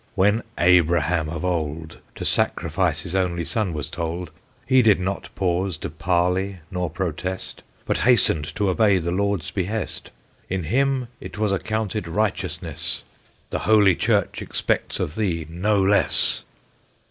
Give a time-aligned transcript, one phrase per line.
[0.15, 4.31] when Abraham of old To sacrifice his only son was told,
[4.65, 10.09] He did not pause to parley nor protest, But hastened to obey the Lord's behest.
[10.49, 13.03] In him it was accounted righteousness;
[13.51, 16.41] The Holy Church expects of thee no less!"